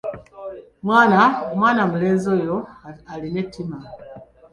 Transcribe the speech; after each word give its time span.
Mwana 1.57 1.81
mulenzi 1.91 2.27
oyo 2.37 2.57
alina 3.13 3.37
ettima. 3.43 3.77